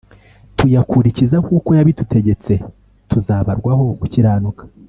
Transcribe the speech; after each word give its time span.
tukayakurikiza 0.57 1.35
nk 1.43 1.49
uko 1.57 1.69
yabidutegetse 1.77 2.53
tuzabarwaho 3.09 3.83
gukiranuka 3.99 4.63